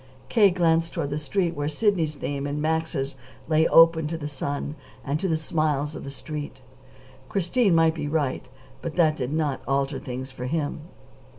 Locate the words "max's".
2.59-3.15